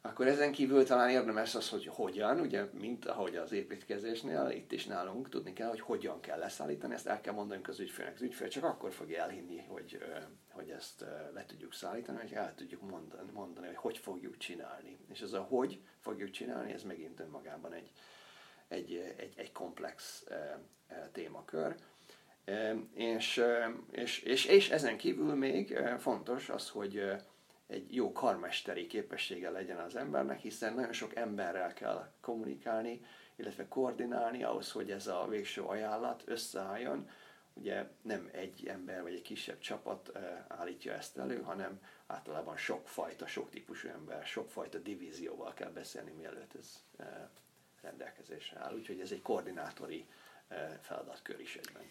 Akkor 0.00 0.26
ezen 0.26 0.52
kívül 0.52 0.84
talán 0.84 1.10
érdemes 1.10 1.54
az, 1.54 1.68
hogy 1.68 1.86
hogyan, 1.86 2.40
ugye, 2.40 2.64
mint 2.72 3.06
ahogy 3.06 3.36
az 3.36 3.52
építkezésnél, 3.52 4.50
itt 4.54 4.72
is 4.72 4.86
nálunk 4.86 5.28
tudni 5.28 5.52
kell, 5.52 5.68
hogy 5.68 5.80
hogyan 5.80 6.20
kell 6.20 6.38
leszállítani, 6.38 6.94
ezt 6.94 7.06
el 7.06 7.20
kell 7.20 7.34
mondani 7.34 7.60
az 7.64 7.80
ügyfélnek. 7.80 8.14
Az 8.14 8.22
ügyfél 8.22 8.48
csak 8.48 8.64
akkor 8.64 8.92
fogja 8.92 9.22
elhinni, 9.22 9.64
hogy, 9.68 10.04
hogy 10.50 10.70
ezt 10.70 11.04
le 11.34 11.44
tudjuk 11.46 11.74
szállítani, 11.74 12.18
hogy 12.18 12.32
el 12.32 12.54
tudjuk 12.54 12.82
mondani, 12.82 13.30
mondani, 13.32 13.66
hogy 13.66 13.76
hogy 13.76 13.98
fogjuk 13.98 14.36
csinálni. 14.36 14.98
És 15.12 15.20
ez 15.20 15.32
a 15.32 15.42
hogy 15.42 15.80
fogjuk 16.00 16.30
csinálni, 16.30 16.72
ez 16.72 16.82
megint 16.82 17.20
önmagában 17.20 17.72
egy, 17.72 17.90
egy, 18.68 19.14
egy, 19.16 19.32
egy 19.36 19.52
komplex 19.52 20.24
témakör. 21.12 21.74
És, 22.94 23.44
és, 23.90 24.22
és, 24.22 24.44
és 24.44 24.70
ezen 24.70 24.96
kívül 24.96 25.34
még 25.34 25.78
fontos 25.98 26.48
az, 26.48 26.68
hogy 26.68 27.12
egy 27.68 27.94
jó 27.94 28.12
karmesteri 28.12 28.86
képessége 28.86 29.50
legyen 29.50 29.78
az 29.78 29.96
embernek, 29.96 30.40
hiszen 30.40 30.74
nagyon 30.74 30.92
sok 30.92 31.16
emberrel 31.16 31.72
kell 31.72 32.10
kommunikálni, 32.20 33.04
illetve 33.36 33.68
koordinálni 33.68 34.42
ahhoz, 34.42 34.72
hogy 34.72 34.90
ez 34.90 35.06
a 35.06 35.26
végső 35.28 35.62
ajánlat 35.62 36.22
összeálljon. 36.26 37.10
Ugye 37.52 37.86
nem 38.02 38.28
egy 38.32 38.66
ember 38.66 39.02
vagy 39.02 39.14
egy 39.14 39.22
kisebb 39.22 39.58
csapat 39.58 40.18
állítja 40.48 40.92
ezt 40.92 41.18
elő, 41.18 41.42
hanem 41.42 41.80
általában 42.06 42.56
sokfajta, 42.56 43.26
sok 43.26 43.50
típusú 43.50 43.88
ember, 43.88 44.26
sokfajta 44.26 44.78
divízióval 44.78 45.54
kell 45.54 45.70
beszélni, 45.70 46.10
mielőtt 46.10 46.54
ez 46.54 46.84
rendelkezésre 47.80 48.60
áll. 48.60 48.74
Úgyhogy 48.74 49.00
ez 49.00 49.10
egy 49.10 49.22
koordinátori 49.22 50.06
feladatkör 50.80 51.40
is 51.40 51.56
egyben. 51.56 51.82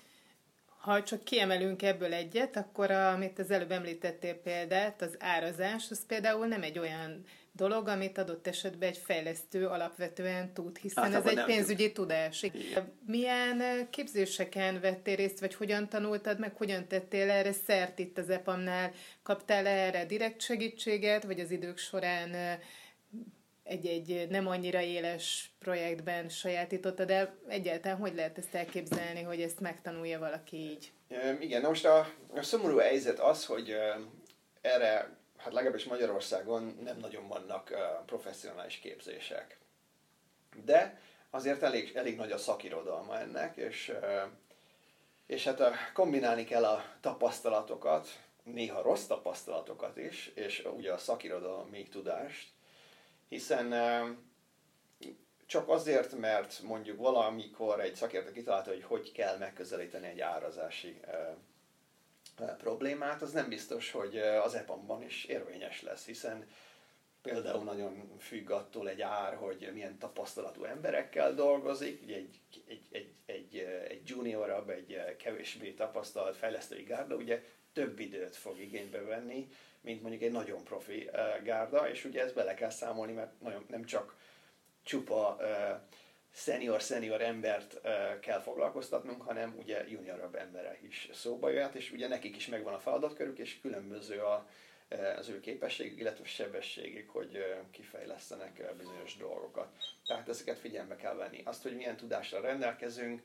Ha 0.78 1.04
csak 1.04 1.24
kiemelünk 1.24 1.84
ebből 1.84 2.14
egyet, 2.14 2.58
akkor 2.58 2.92
amit 2.92 3.40
az 3.40 3.52
előbb 3.52 3.72
említettél 3.72 4.36
példát, 4.36 5.02
az 5.02 5.16
árazás, 5.20 5.86
az 5.90 6.06
például 6.06 6.48
nem 6.48 6.64
egy 6.64 6.80
olyan 6.80 7.26
dolog, 7.52 7.88
amit 7.88 8.18
adott 8.18 8.48
esetben 8.48 8.90
egy 8.90 8.98
fejlesztő 8.98 9.68
alapvetően 9.68 10.54
tud, 10.54 10.78
hiszen 10.78 11.04
Általában 11.04 11.32
ez 11.32 11.38
egy 11.38 11.46
pénzügyi 11.46 11.92
tud. 11.92 11.94
tudás. 11.94 12.44
Igen. 12.44 12.94
Milyen 13.06 13.88
képzéseken 13.90 14.80
vettél 14.80 15.16
részt, 15.16 15.40
vagy 15.40 15.56
hogyan 15.56 15.90
tanultad 15.90 16.40
meg, 16.40 16.56
hogyan 16.56 16.88
tettél 16.88 17.30
erre 17.30 17.52
szert 17.52 18.00
itt 18.00 18.18
az 18.18 18.30
EPAM-nál? 18.30 18.92
Kaptál 19.24 19.68
erre 19.68 20.06
direkt 20.06 20.42
segítséget, 20.42 21.24
vagy 21.24 21.40
az 21.40 21.52
idők 21.52 21.78
során 21.78 22.60
egy-egy 23.68 24.28
nem 24.30 24.48
annyira 24.48 24.82
éles 24.82 25.52
projektben 25.60 26.30
sajátítottad 26.30 27.10
el. 27.10 27.38
Egyáltalán 27.48 27.98
hogy 27.98 28.16
lehet 28.16 28.38
ezt 28.38 28.56
elképzelni, 28.56 29.22
hogy 29.22 29.42
ezt 29.42 29.60
megtanulja 29.60 30.20
valaki 30.20 30.58
így? 30.58 30.92
Igen, 31.40 31.62
na 31.62 31.68
most 31.68 31.86
a, 31.86 32.08
a 32.36 32.42
szomorú 32.42 32.78
helyzet 32.78 33.20
az, 33.20 33.46
hogy 33.46 33.76
erre, 34.62 35.18
hát 35.38 35.54
legalábbis 35.54 35.84
Magyarországon 35.84 36.80
nem 36.84 36.98
nagyon 36.98 37.28
vannak 37.28 37.74
professzionális 38.06 38.76
képzések. 38.76 39.58
De 40.66 41.00
azért 41.30 41.64
elég, 41.64 41.92
elég 41.96 42.16
nagy 42.16 42.32
a 42.32 42.38
szakirodalma 42.38 43.20
ennek, 43.20 43.58
és, 43.58 43.94
és 45.26 45.44
hát 45.44 45.62
kombinálni 45.94 46.44
kell 46.44 46.66
a 46.66 46.84
tapasztalatokat, 47.02 48.08
néha 48.44 48.82
rossz 48.82 49.06
tapasztalatokat 49.06 49.98
is, 49.98 50.32
és 50.36 50.68
ugye 50.76 50.94
a 50.94 50.98
szakirodalmi 50.98 51.88
tudást, 51.88 52.48
hiszen 53.28 53.74
csak 55.46 55.70
azért, 55.70 56.18
mert 56.18 56.62
mondjuk 56.62 56.98
valamikor 56.98 57.80
egy 57.80 57.96
szakértő 57.96 58.32
kitalálta, 58.32 58.70
hogy 58.70 58.84
hogy 58.84 59.12
kell 59.12 59.38
megközelíteni 59.38 60.08
egy 60.08 60.20
árazási 60.20 61.00
problémát, 62.58 63.22
az 63.22 63.32
nem 63.32 63.50
biztos, 63.50 63.92
hogy 63.92 64.18
az 64.18 64.54
EPAM-ban 64.54 65.04
is 65.04 65.24
érvényes 65.24 65.82
lesz, 65.82 66.06
hiszen 66.06 66.48
például 67.22 67.64
nagyon 67.64 68.18
függ 68.20 68.50
attól 68.50 68.90
egy 68.90 69.02
ár, 69.02 69.36
hogy 69.36 69.70
milyen 69.74 69.98
tapasztalatú 69.98 70.64
emberekkel 70.64 71.34
dolgozik, 71.34 72.02
egy, 72.02 72.40
egy, 72.68 72.82
egy, 72.92 73.14
egy, 73.26 73.58
egy 73.90 74.10
juniorabb, 74.10 74.70
egy 74.70 75.16
kevésbé 75.18 75.72
tapasztalt 75.72 76.36
fejlesztői 76.36 76.84
gárda, 76.84 77.16
ugye 77.16 77.44
több 77.74 78.00
időt 78.00 78.36
fog 78.36 78.60
igénybe 78.60 79.02
venni, 79.02 79.50
mint 79.88 80.02
mondjuk 80.02 80.24
egy 80.24 80.32
nagyon 80.32 80.64
profi 80.64 81.10
gárda, 81.44 81.90
és 81.90 82.06
ugye 82.06 82.24
ezt 82.24 82.36
bele 82.36 82.54
kell 82.54 82.70
számolni, 82.70 83.14
mert 83.14 83.42
nagyon, 83.42 83.66
nem 83.70 83.84
csak 83.86 84.16
csupa 84.84 85.38
senior-senior 86.34 87.22
embert 87.22 87.82
kell 88.22 88.40
foglalkoztatnunk, 88.40 89.22
hanem 89.22 89.56
ugye 89.58 89.90
juniorabb 89.90 90.36
emberek 90.36 90.82
is 90.82 91.10
szóba 91.14 91.50
jöhet, 91.50 91.76
és 91.76 91.92
ugye 91.92 92.08
nekik 92.08 92.36
is 92.36 92.48
megvan 92.48 92.74
a 92.74 92.80
feladatkörük, 92.80 93.38
és 93.40 93.60
különböző 93.62 94.20
a, 94.20 94.50
az 95.18 95.30
ő 95.30 95.40
képességük, 95.40 96.00
illetve 96.00 96.26
sebességük, 96.26 97.10
hogy 97.10 97.44
kifejlesztenek 97.72 98.76
bizonyos 98.78 99.18
dolgokat. 99.18 99.68
Tehát 100.08 100.30
ezeket 100.30 100.60
figyelme 100.60 100.96
kell 100.96 101.16
venni. 101.16 101.42
Azt, 101.46 101.64
hogy 101.64 101.76
milyen 101.76 101.98
tudással 101.98 102.42
rendelkezünk, 102.42 103.22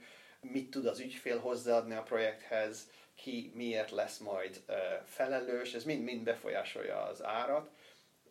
mit 0.51 0.71
tud 0.71 0.87
az 0.87 0.99
ügyfél 0.99 1.39
hozzáadni 1.39 1.95
a 1.95 2.03
projekthez, 2.03 2.91
ki 3.15 3.53
miért 3.55 3.91
lesz 3.91 4.19
majd 4.19 4.63
felelős, 5.05 5.75
ez 5.75 5.85
mind-mind 5.85 6.23
befolyásolja 6.23 7.03
az 7.03 7.25
árat, 7.25 7.71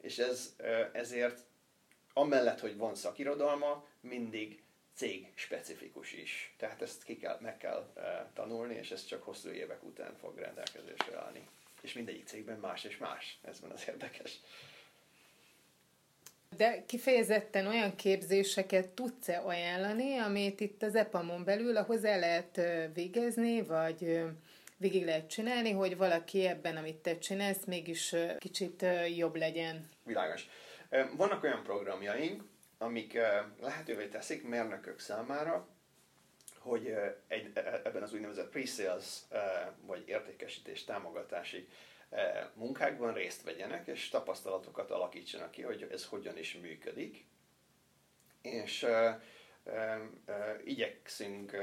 és 0.01 0.18
ez 0.18 0.56
ezért 0.94 1.39
amellett, 2.13 2.60
hogy 2.60 2.77
van 2.77 2.96
szakirodalma, 2.96 3.88
mindig 4.00 4.63
cég 4.94 5.32
specifikus 5.36 6.13
is. 6.13 6.53
Tehát 6.58 6.82
ezt 6.82 7.03
ki 7.03 7.18
kell, 7.18 7.38
meg 7.41 7.58
kell 7.58 7.94
tanulni, 8.34 8.75
és 8.75 8.91
ez 8.91 9.06
csak 9.06 9.24
hosszú 9.24 9.50
évek 9.50 9.84
után 9.84 10.15
fog 10.15 10.38
rendelkezésre 10.38 11.18
állni. 11.18 11.48
és 11.82 11.94
mindegyik 11.94 12.27
cégben 12.27 12.60
más 12.60 12.84
és 12.84 12.98
más. 12.98 13.39
Ez 13.41 13.62
van 13.62 13.72
az 13.72 13.88
érdekes. 13.88 14.39
De 16.58 16.84
kifejezetten 16.86 17.67
olyan 17.67 17.96
képzéseket 17.96 18.89
tudsz-e 18.89 19.38
ajánlani, 19.38 20.17
amit 20.17 20.60
itt 20.60 20.84
az 20.84 20.96
EPAMon 20.96 21.43
belül 21.43 21.77
ahhoz 21.77 22.03
el 22.03 22.20
lehet 22.20 22.62
végezni, 22.93 23.62
vagy 23.62 24.24
végig 24.77 25.05
lehet 25.05 25.29
csinálni, 25.29 25.72
hogy 25.72 25.98
valaki 25.98 26.46
ebben, 26.46 26.77
amit 26.77 26.96
te 26.96 27.17
csinálsz, 27.17 27.65
mégis 27.65 28.15
kicsit 28.38 28.86
jobb 29.15 29.36
legyen? 29.36 29.88
Világos. 30.03 30.50
Vannak 31.17 31.43
olyan 31.43 31.63
programjaink, 31.63 32.43
amik 32.77 33.17
lehetővé 33.62 34.08
teszik 34.08 34.48
mérnökök 34.48 35.00
számára, 35.00 35.67
hogy 36.58 36.96
egy, 37.27 37.51
e, 37.53 37.81
ebben 37.84 38.03
az 38.03 38.13
úgynevezett 38.13 38.50
pre-sales 38.50 39.20
vagy 39.86 40.03
értékesítés 40.08 40.84
támogatási 40.84 41.67
munkákban 42.53 43.13
részt 43.13 43.44
vegyenek, 43.44 43.88
és 43.88 44.10
tapasztalatokat 44.10 44.91
alakítsanak 44.91 45.51
ki, 45.51 45.62
hogy 45.62 45.88
ez 45.91 46.06
hogyan 46.06 46.38
is 46.38 46.58
működik. 46.62 47.25
És 48.41 48.86
igyekszünk 50.63 51.56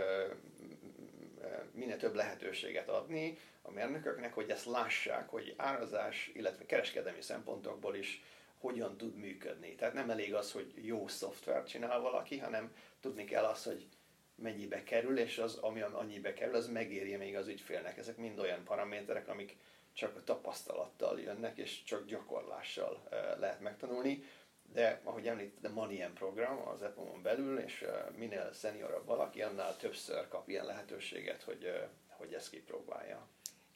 minél 1.73 1.97
több 1.97 2.15
lehetőséget 2.15 2.89
adni 2.89 3.39
a 3.63 3.71
mérnököknek, 3.71 4.35
hogy 4.35 4.51
ezt 4.51 4.67
lássák, 4.67 5.29
hogy 5.29 5.55
árazás, 5.57 6.31
illetve 6.35 6.67
kereskedelmi 6.67 7.21
szempontokból 7.21 7.97
is 7.97 8.23
hogyan 8.59 8.97
tud 8.97 9.17
működni. 9.17 9.75
Tehát 9.75 9.95
nem 9.95 10.11
elég 10.11 10.35
az, 10.35 10.53
hogy 10.53 10.73
jó 10.75 11.09
szoftvert 11.09 11.69
csinál 11.69 12.01
valaki, 12.01 12.39
hanem 12.39 12.75
tudni 13.01 13.25
kell 13.25 13.45
azt, 13.45 13.65
hogy 13.65 13.87
mennyibe 14.35 14.83
kerül, 14.83 15.19
és 15.19 15.39
az, 15.39 15.57
ami 15.57 15.81
annyibe 15.81 16.35
kerül, 16.35 16.55
az 16.55 16.69
megéri 16.69 17.17
még 17.17 17.37
az 17.37 17.49
ügyfélnek. 17.49 17.99
Ezek 17.99 18.17
mind 18.17 18.39
olyan 18.39 18.65
paraméterek, 18.65 19.29
amik 19.29 19.57
csak 19.99 20.17
a 20.17 20.25
tapasztalattal 20.25 21.21
jönnek, 21.21 21.59
és 21.59 21.83
csak 21.83 22.07
gyakorlással 22.07 23.09
lehet 23.39 23.61
megtanulni. 23.61 24.25
De, 24.73 25.01
ahogy 25.05 25.27
említettem, 25.27 25.75
van 25.75 25.91
ilyen 25.91 26.13
program 26.13 26.69
az 26.69 26.83
EPOM-on 26.83 27.23
belül, 27.23 27.59
és 27.59 27.85
minél 28.17 28.51
szeniorabb 28.53 29.07
valaki, 29.07 29.43
annál 29.43 29.77
többször 29.77 30.29
kap 30.29 30.49
ilyen 30.49 30.65
lehetőséget, 30.65 31.43
hogy, 31.43 31.89
hogy 32.09 32.33
ezt 32.33 32.51
kipróbálja. 32.51 33.27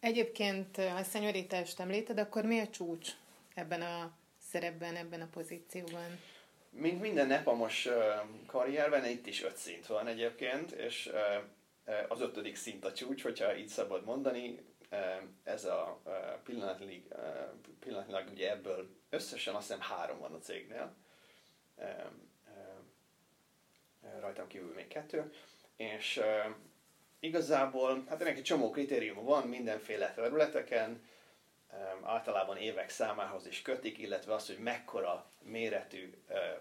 Egyébként, 0.01 0.77
ha 0.77 0.97
a 0.97 1.03
szenyorítást 1.03 1.81
említed, 1.81 2.19
akkor 2.19 2.45
mi 2.45 2.61
a 2.61 2.69
csúcs 2.69 3.11
ebben 3.55 3.83
a 3.83 4.13
szerepben, 4.39 4.97
ebben 4.97 5.21
a 5.21 5.29
pozícióban? 5.33 6.21
Mint 6.71 7.01
minden 7.01 7.27
nepamos 7.27 7.89
karrierben, 8.47 9.05
itt 9.05 9.27
is 9.27 9.43
öt 9.43 9.57
szint 9.57 9.87
van 9.87 10.07
egyébként, 10.07 10.71
és 10.71 11.13
az 12.09 12.21
ötödik 12.21 12.57
szint 12.57 12.85
a 12.85 12.93
csúcs, 12.93 13.23
hogyha 13.23 13.57
így 13.57 13.69
szabad 13.69 14.05
mondani, 14.05 14.72
ez 15.43 15.65
a 15.65 16.03
pillanatnyilag, 16.45 17.03
pillanatnyilag 17.81 18.29
ugye 18.31 18.51
ebből 18.51 18.89
összesen 19.11 19.55
azt 19.55 19.67
hiszem 19.67 19.81
három 19.81 20.19
van 20.19 20.33
a 20.33 20.39
cégnél, 20.39 20.95
rajtam 24.21 24.47
kívül 24.47 24.75
még 24.75 24.89
kettő, 24.89 25.33
és 25.77 26.21
igazából, 27.21 28.05
hát 28.09 28.21
ennek 28.21 28.37
egy 28.37 28.43
csomó 28.43 28.71
kritérium 28.71 29.25
van 29.25 29.49
mindenféle 29.49 30.13
területeken, 30.15 31.03
általában 32.03 32.57
évek 32.57 32.89
számához 32.89 33.47
is 33.47 33.63
kötik, 33.63 33.99
illetve 33.99 34.35
az, 34.35 34.47
hogy 34.47 34.59
mekkora 34.59 35.31
méretű 35.43 36.15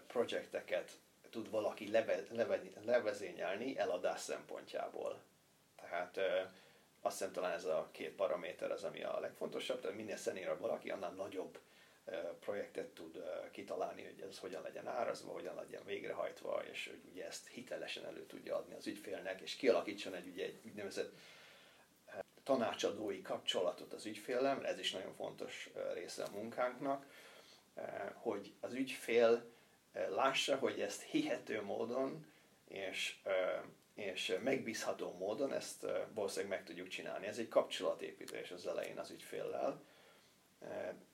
projekteket 0.07 0.91
tud 1.29 1.50
valaki 1.50 1.91
leve, 1.91 2.23
leve, 2.29 2.61
levezényelni 2.85 3.77
eladás 3.77 4.19
szempontjából. 4.19 5.21
Tehát 5.75 6.19
azt 7.01 7.17
hiszem 7.17 7.34
talán 7.34 7.51
ez 7.51 7.65
a 7.65 7.89
két 7.91 8.15
paraméter 8.15 8.72
az, 8.72 8.84
ami 8.84 9.03
a 9.03 9.20
legfontosabb, 9.20 9.81
tehát 9.81 9.98
minél 9.98 10.15
szenérabb 10.15 10.60
valaki, 10.60 10.89
annál 10.89 11.12
nagyobb 11.12 11.60
projektet 12.39 12.88
tud 12.88 13.24
kitalálni, 13.51 14.03
hogy 14.03 14.25
ez 14.29 14.39
hogyan 14.39 14.62
legyen 14.62 14.88
árazva, 14.88 15.31
hogyan 15.31 15.55
legyen 15.55 15.81
végrehajtva, 15.86 16.63
és 16.72 16.88
hogy 16.88 17.01
ugye 17.12 17.25
ezt 17.25 17.48
hitelesen 17.48 18.05
elő 18.05 18.25
tudja 18.25 18.55
adni 18.55 18.75
az 18.75 18.88
ügyfélnek, 18.88 19.41
és 19.41 19.55
kialakítson 19.55 20.13
egy, 20.13 20.27
ugye, 20.27 20.46
egy 20.46 20.60
úgynevezett 20.65 21.13
tanácsadói 22.43 23.21
kapcsolatot 23.21 23.93
az 23.93 24.06
ügyfélem, 24.06 24.65
ez 24.65 24.80
is 24.80 24.91
nagyon 24.91 25.13
fontos 25.13 25.69
része 25.93 26.23
a 26.23 26.32
munkánknak, 26.32 27.06
hogy 28.13 28.54
az 28.60 28.73
ügyfél 28.73 29.52
lássa, 30.10 30.56
hogy 30.56 30.82
ezt 30.82 31.02
hihető 31.02 31.62
módon 31.62 32.25
és, 32.67 33.21
és 34.01 34.37
megbízható 34.43 35.13
módon 35.13 35.53
ezt 35.53 35.85
valószínűleg 36.13 36.57
meg 36.57 36.65
tudjuk 36.67 36.87
csinálni. 36.87 37.27
Ez 37.27 37.37
egy 37.37 37.47
kapcsolatépítés 37.47 38.51
az 38.51 38.67
elején 38.67 38.97
az 38.97 39.11
ügyféllel. 39.11 39.83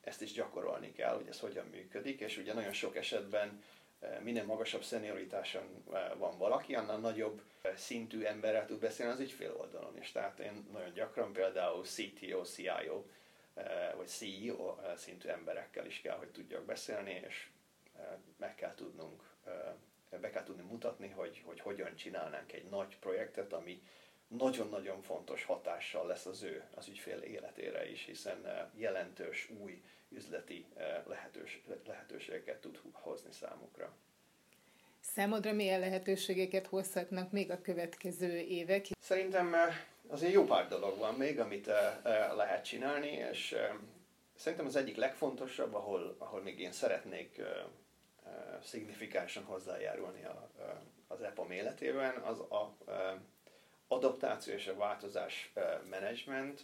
Ezt 0.01 0.21
is 0.21 0.31
gyakorolni 0.31 0.91
kell, 0.91 1.15
hogy 1.15 1.27
ez 1.27 1.39
hogyan 1.39 1.65
működik, 1.65 2.19
és 2.19 2.37
ugye 2.37 2.53
nagyon 2.53 2.73
sok 2.73 2.95
esetben 2.95 3.63
minél 4.21 4.45
magasabb 4.45 4.83
szenioritáson 4.83 5.83
van 6.17 6.37
valaki, 6.37 6.75
annál 6.75 6.97
nagyobb 6.97 7.41
szintű 7.75 8.23
emberrel 8.23 8.65
tud 8.65 8.79
beszélni 8.79 9.11
az 9.11 9.19
ügyfél 9.19 9.55
oldalon 9.57 9.97
is. 9.97 10.11
Tehát 10.11 10.39
én 10.39 10.67
nagyon 10.71 10.93
gyakran 10.93 11.33
például 11.33 11.83
CTO, 11.83 12.43
CIO 12.43 13.03
vagy 13.95 14.07
CEO 14.07 14.75
szintű 14.95 15.27
emberekkel 15.29 15.85
is 15.85 16.01
kell, 16.01 16.17
hogy 16.17 16.31
tudjak 16.31 16.65
beszélni, 16.65 17.21
és 17.27 17.47
meg 18.37 18.55
kell 18.55 18.75
tudnunk, 18.75 19.23
be 20.09 20.29
kell 20.29 20.43
tudni 20.43 20.63
mutatni, 20.63 21.09
hogy, 21.09 21.41
hogy 21.45 21.59
hogyan 21.59 21.95
csinálnánk 21.95 22.53
egy 22.53 22.69
nagy 22.69 22.97
projektet, 22.99 23.53
ami 23.53 23.81
nagyon-nagyon 24.27 25.01
fontos 25.01 25.43
hatással 25.43 26.07
lesz 26.07 26.25
az 26.25 26.43
ő, 26.43 26.63
az 26.75 26.87
ügyfél 26.87 27.17
életére 27.17 27.89
is, 27.89 28.05
hiszen 28.05 28.69
jelentős 28.75 29.49
új 29.59 29.81
üzleti 30.09 30.65
lehetős, 31.05 31.61
lehetőségeket 31.85 32.61
tud 32.61 32.79
hozni 32.91 33.31
számukra. 33.31 33.95
Számodra 34.99 35.53
milyen 35.53 35.79
lehetőségeket 35.79 36.67
hozhatnak 36.67 37.31
még 37.31 37.51
a 37.51 37.61
következő 37.61 38.37
évek? 38.37 38.85
Szerintem 38.99 39.55
azért 40.07 40.33
jó 40.33 40.43
pár 40.43 40.67
dolog 40.67 40.97
van 40.97 41.15
még, 41.15 41.39
amit 41.39 41.65
lehet 42.35 42.65
csinálni, 42.65 43.11
és 43.11 43.55
szerintem 44.35 44.67
az 44.67 44.75
egyik 44.75 44.95
legfontosabb, 44.95 45.73
ahol, 45.73 46.15
ahol 46.17 46.41
még 46.41 46.59
én 46.59 46.71
szeretnék 46.71 47.41
szignifikánsan 48.63 49.43
hozzájárulni 49.43 50.23
a, 50.23 50.49
az 51.07 51.21
EPAM 51.21 51.51
életében, 51.51 52.15
az 52.15 52.39
a 52.39 52.77
adaptáció 53.87 54.53
és 54.53 54.67
a 54.67 54.75
változás 54.75 55.53
menedzsment 55.89 56.61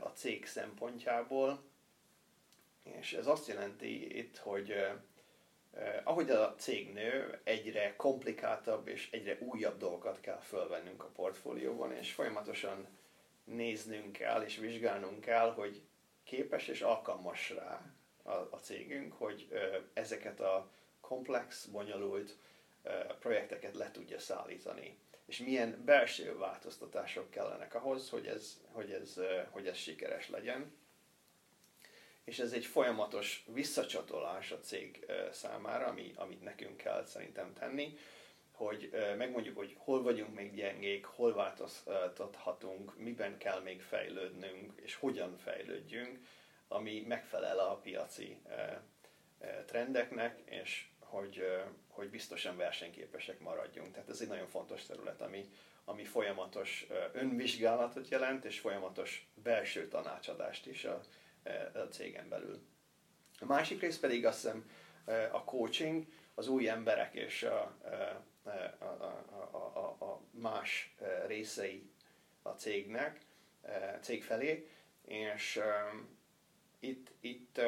a 0.00 0.08
cég 0.08 0.46
szempontjából, 0.46 1.62
és 2.82 3.12
ez 3.12 3.26
azt 3.26 3.48
jelenti 3.48 4.18
itt, 4.18 4.36
hogy 4.36 4.74
ahogy 6.04 6.30
a 6.30 6.54
cég 6.54 6.92
nő, 6.92 7.40
egyre 7.44 7.96
komplikáltabb 7.96 8.88
és 8.88 9.10
egyre 9.10 9.38
újabb 9.40 9.78
dolgokat 9.78 10.20
kell 10.20 10.40
fölvennünk 10.40 11.02
a 11.02 11.10
portfólióban, 11.14 11.92
és 11.92 12.12
folyamatosan 12.12 12.86
néznünk 13.44 14.12
kell 14.12 14.42
és 14.42 14.56
vizsgálnunk 14.56 15.20
kell, 15.20 15.52
hogy 15.52 15.82
képes 16.24 16.68
és 16.68 16.80
alkalmas 16.80 17.50
rá 17.50 17.93
a, 18.24 18.32
a 18.32 18.58
cégünk, 18.62 19.12
hogy 19.12 19.48
ezeket 19.92 20.40
a 20.40 20.70
komplex, 21.00 21.64
bonyolult 21.64 22.36
projekteket 23.18 23.74
le 23.74 23.90
tudja 23.90 24.18
szállítani. 24.18 24.98
És 25.26 25.38
milyen 25.38 25.82
belső 25.84 26.36
változtatások 26.38 27.30
kellenek 27.30 27.74
ahhoz, 27.74 28.10
hogy 28.10 28.26
ez, 28.26 28.60
hogy 28.72 28.90
ez, 28.90 29.20
hogy 29.50 29.66
ez 29.66 29.76
sikeres 29.76 30.28
legyen 30.28 30.72
és 32.24 32.38
ez 32.38 32.52
egy 32.52 32.64
folyamatos 32.64 33.44
visszacsatolás 33.52 34.50
a 34.50 34.60
cég 34.60 35.06
számára, 35.32 35.86
ami, 35.86 36.12
amit 36.16 36.42
nekünk 36.42 36.76
kell 36.76 37.04
szerintem 37.04 37.52
tenni, 37.52 37.98
hogy 38.52 38.90
megmondjuk, 39.16 39.56
hogy 39.56 39.74
hol 39.78 40.02
vagyunk 40.02 40.34
még 40.34 40.54
gyengék, 40.54 41.04
hol 41.04 41.34
változtathatunk, 41.34 42.98
miben 42.98 43.38
kell 43.38 43.60
még 43.60 43.82
fejlődnünk, 43.82 44.72
és 44.82 44.94
hogyan 44.94 45.36
fejlődjünk, 45.36 46.18
ami 46.68 47.04
megfelel 47.08 47.58
a 47.58 47.76
piaci 47.76 48.42
trendeknek, 49.66 50.40
és 50.44 50.88
hogy, 50.98 51.62
hogy 51.88 52.10
biztosan 52.10 52.56
versenyképesek 52.56 53.40
maradjunk. 53.40 53.92
Tehát 53.92 54.08
ez 54.08 54.20
egy 54.20 54.28
nagyon 54.28 54.46
fontos 54.46 54.86
terület, 54.86 55.20
ami, 55.20 55.48
ami 55.84 56.04
folyamatos 56.04 56.86
önvizsgálatot 57.12 58.08
jelent, 58.08 58.44
és 58.44 58.60
folyamatos 58.60 59.28
belső 59.34 59.88
tanácsadást 59.88 60.66
is 60.66 60.84
a, 60.84 61.00
a 61.74 61.78
cégen 61.78 62.28
belül. 62.28 62.62
A 63.40 63.44
másik 63.44 63.80
rész 63.80 63.98
pedig 63.98 64.26
azt 64.26 64.42
hiszem 64.42 64.70
a 65.32 65.44
coaching, 65.44 66.06
az 66.34 66.48
új 66.48 66.68
emberek 66.68 67.14
és 67.14 67.42
a, 67.42 67.76
a, 68.44 68.84
a, 68.84 69.56
a, 69.56 70.04
a 70.04 70.20
más 70.30 70.94
részei 71.26 71.90
a 72.42 72.50
cégnek, 72.50 73.20
cég 74.00 74.24
felé, 74.24 74.68
és 75.04 75.60
itt, 76.88 77.10
itt, 77.20 77.60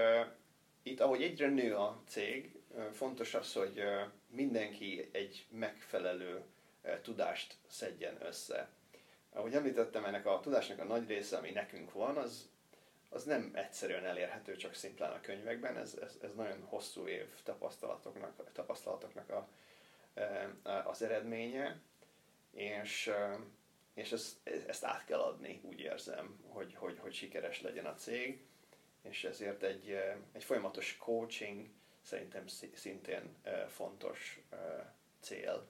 itt, 0.82 1.00
ahogy 1.00 1.22
egyre 1.22 1.48
nő 1.48 1.76
a 1.76 2.02
cég, 2.06 2.54
fontos 2.92 3.34
az, 3.34 3.52
hogy 3.52 3.82
mindenki 4.30 5.08
egy 5.12 5.46
megfelelő 5.50 6.42
tudást 7.02 7.56
szedjen 7.66 8.16
össze. 8.26 8.68
Ahogy 9.32 9.54
említettem, 9.54 10.04
ennek 10.04 10.26
a 10.26 10.40
tudásnak 10.40 10.78
a 10.78 10.84
nagy 10.84 11.08
része, 11.08 11.36
ami 11.36 11.50
nekünk 11.50 11.92
van, 11.92 12.16
az 12.16 12.48
az 13.08 13.24
nem 13.24 13.50
egyszerűen 13.54 14.04
elérhető 14.04 14.56
csak 14.56 14.74
szimplán 14.74 15.12
a 15.12 15.20
könyvekben, 15.20 15.76
ez, 15.76 15.94
ez, 16.02 16.18
ez 16.22 16.34
nagyon 16.34 16.62
hosszú 16.64 17.06
év 17.06 17.26
tapasztalatoknak, 17.42 18.52
tapasztalatoknak 18.52 19.30
a, 19.30 19.48
az 20.84 21.02
eredménye, 21.02 21.80
és, 22.50 23.10
és 23.94 24.12
ezt, 24.12 24.36
ezt 24.66 24.84
át 24.84 25.04
kell 25.04 25.20
adni, 25.20 25.60
úgy 25.62 25.80
érzem, 25.80 26.40
hogy, 26.48 26.74
hogy, 26.74 26.98
hogy 26.98 27.14
sikeres 27.14 27.62
legyen 27.62 27.86
a 27.86 27.94
cég, 27.94 28.44
és 29.08 29.24
ezért 29.24 29.62
egy, 29.62 29.98
egy 30.32 30.44
folyamatos 30.44 30.96
coaching 30.96 31.68
szerintem 32.02 32.44
szintén 32.74 33.36
fontos 33.68 34.40
cél, 35.20 35.66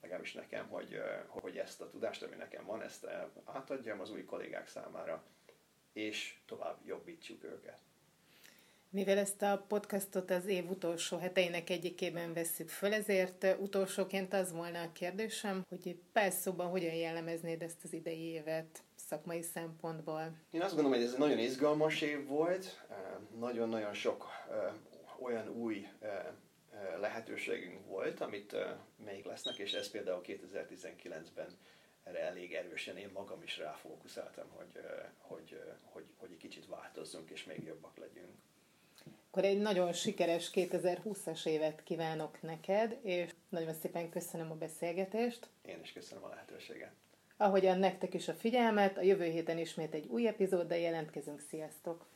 legalábbis 0.00 0.32
nekem, 0.32 0.68
hogy, 0.68 1.00
hogy 1.26 1.56
ezt 1.56 1.80
a 1.80 1.88
tudást, 1.88 2.22
ami 2.22 2.36
nekem 2.36 2.64
van, 2.64 2.82
ezt 2.82 3.06
átadjam 3.44 4.00
az 4.00 4.10
új 4.10 4.24
kollégák 4.24 4.66
számára, 4.66 5.24
és 5.92 6.38
tovább 6.46 6.86
jobbítsuk 6.86 7.44
őket. 7.44 7.78
Mivel 8.90 9.18
ezt 9.18 9.42
a 9.42 9.64
podcastot 9.68 10.30
az 10.30 10.46
év 10.46 10.70
utolsó 10.70 11.18
heteinek 11.18 11.70
egyikében 11.70 12.32
vesszük 12.32 12.68
föl, 12.68 12.92
ezért 12.92 13.56
utolsóként 13.60 14.32
az 14.32 14.52
volna 14.52 14.82
a 14.82 14.92
kérdésem, 14.92 15.64
hogy 15.68 15.98
pár 16.12 16.32
szóban 16.32 16.70
hogyan 16.70 16.94
jellemeznéd 16.94 17.62
ezt 17.62 17.84
az 17.84 17.92
idei 17.92 18.20
évet 18.20 18.82
szakmai 19.08 19.42
szempontból? 19.42 20.36
Én 20.50 20.60
azt 20.60 20.74
gondolom, 20.74 20.98
hogy 20.98 21.06
ez 21.06 21.12
egy 21.12 21.18
nagyon 21.18 21.38
izgalmas 21.38 22.00
év 22.00 22.26
volt, 22.26 22.86
nagyon-nagyon 23.38 23.94
sok 23.94 24.26
olyan 25.20 25.48
új 25.48 25.88
lehetőségünk 27.00 27.86
volt, 27.86 28.20
amit 28.20 28.56
még 29.04 29.24
lesznek, 29.24 29.56
és 29.58 29.72
ez 29.72 29.90
például 29.90 30.20
2019-ben 30.24 31.56
erre 32.02 32.20
elég 32.20 32.54
erősen 32.54 32.96
én 32.96 33.10
magam 33.12 33.42
is 33.42 33.58
ráfókuszáltam, 33.58 34.48
hogy, 34.56 34.80
hogy, 35.18 35.60
hogy, 35.82 36.04
hogy 36.16 36.30
egy 36.32 36.38
kicsit 36.38 36.66
változzunk 36.66 37.30
és 37.30 37.44
még 37.44 37.64
jobbak 37.64 37.96
legyünk. 37.96 38.32
Akkor 39.30 39.44
egy 39.44 39.58
nagyon 39.58 39.92
sikeres 39.92 40.50
2020-as 40.54 41.46
évet 41.46 41.82
kívánok 41.82 42.42
neked, 42.42 42.98
és 43.02 43.34
nagyon 43.48 43.74
szépen 43.74 44.10
köszönöm 44.10 44.50
a 44.50 44.54
beszélgetést. 44.54 45.48
Én 45.62 45.80
is 45.82 45.92
köszönöm 45.92 46.24
a 46.24 46.28
lehetőséget. 46.28 46.92
Ahogyan 47.40 47.78
nektek 47.78 48.14
is 48.14 48.28
a 48.28 48.34
figyelmet, 48.34 48.98
a 48.98 49.02
jövő 49.02 49.24
héten 49.24 49.58
ismét 49.58 49.94
egy 49.94 50.06
új 50.06 50.26
epizóddal 50.26 50.78
jelentkezünk. 50.78 51.40
Sziasztok! 51.40 52.06